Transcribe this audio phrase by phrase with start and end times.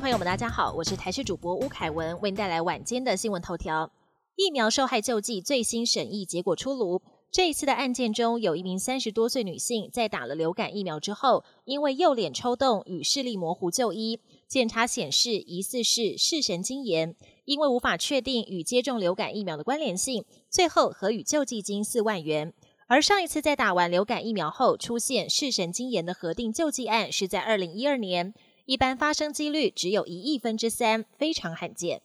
[0.00, 3.90] 朋友们大家好，我是台视主播吴凯文，为您带来晚间的新闻头条。
[4.36, 7.02] 疫苗受害救济最新审议结果出炉。
[7.32, 22.54] 这一次的案件中，有一名三十多岁女性在打了流感疫苗之后，因为右脸抽动与视力模糊就医，检查显示疑似是视神经炎，因为无法确定与接种流感疫苗的关联性，最后核予救济金四万元。
[22.86, 28.32] 而上一次在打完流感疫苗后出现视神经炎的核定救济案，是在二零一二年。
[28.68, 32.02] 一般发生几率只有一亿分之三，非常罕见。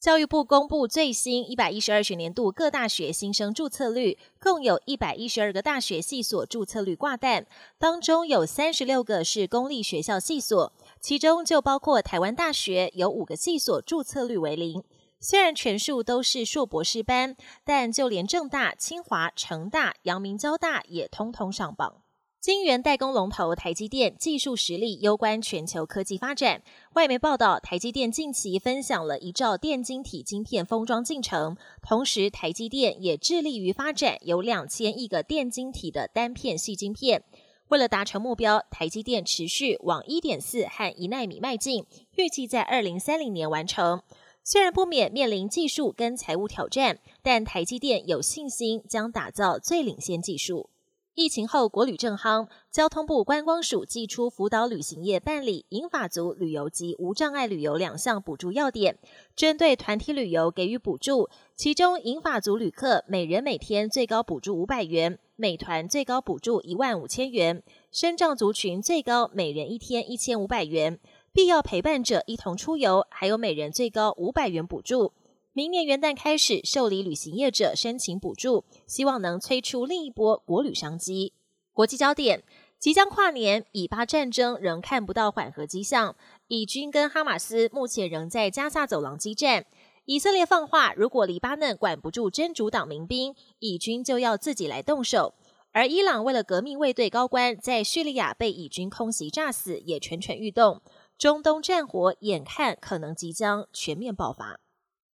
[0.00, 7.44] 教育部公布最新一百一十二学年度各大学新生注册率，共有一百一十二个大学系所注册率挂蛋，
[7.78, 14.82] 当中有三十六个是公立学校系所，其中就包括台湾大学有五个系所注册率为零。
[15.20, 22.00] 虽然全数都是硕博士班，但就连正大、清华、成大、阳明交大也通通上榜。
[22.46, 26.62] 晶圆代工龙头台积电技术实力攸关全球科技发展。
[26.94, 37.24] 外媒报道，台积电近期分享了一兆电晶体晶片封装进程，同时台积电也致力于发展有两千亿个电晶体的单片细晶片。
[37.66, 44.00] 为了达成目标，台积电持续往一点四和一纳米迈进，预计在二零三零年完成。
[44.44, 50.70] 虽然不免面临技术跟财务挑战，但台积电有信心将打造最领先技术。
[51.16, 58.98] 疫情后，国旅正夯，交通部观光署寄出辅导旅行业办理银法族旅游及无障碍旅游两项补助要点，
[59.34, 71.00] 针对团体旅游给予补助，其中银法族旅客每人每天最高补助五百元，美团最高补助一万五千元，身障族群最高每人一天一千五百元，
[71.32, 75.14] 必要陪伴者一同出游，还有每人最高五百元补助。
[75.56, 81.32] 明年元旦开始受理旅行业者申请补助，希望能催出另一波国旅商机。
[81.72, 82.44] 国际焦点：
[82.78, 86.14] 即将跨年，以巴战争仍看不到缓和迹象。
[86.48, 89.64] 以军跟哈马斯目前仍在加萨走廊激战。
[90.04, 95.32] 以色列放话，如果黎巴嫩管不住真主党民兵，以军就要自己来动手。
[95.72, 100.82] 而伊朗为了革命卫队高官在叙利亚被以军空袭炸死，也蠢蠢欲动。
[101.16, 104.60] 中东战火眼看可能即将全面爆发。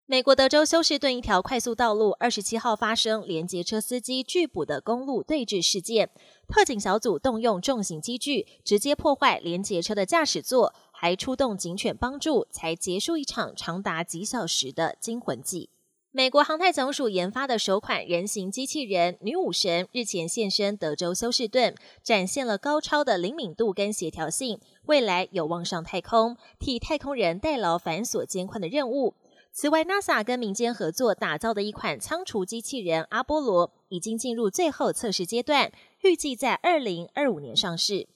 [0.06, 6.10] 美国德州休斯顿一条快速道路二十七号发生连接车司机拒捕的公路对峙事件，
[6.48, 15.70] 特警小组动用重型机具直接破坏连接车的驾驶座，还出动警犬帮助，才结束一场长达几小时的惊魂记。
[16.10, 29.14] 美国航太总署研发的首款人形机器人女武神日前现身德州休斯顿，展现了高超的灵敏度跟协调性，未来有望上太空，替太空人代劳繁琐艰困的任务。
[29.54, 35.70] 此外，NASA 跟民间合作打造的一款仓储机器人阿波罗已经进入最后测试阶段，
[36.02, 38.08] 预计在二零二五年上市。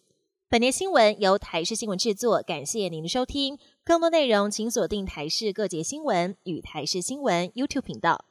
[0.48, 3.58] 本节新闻由台视新闻制作，感谢您的收听。
[3.84, 8.24] 更多内容请锁定台视各节新闻与台视新闻 YouTube 频道。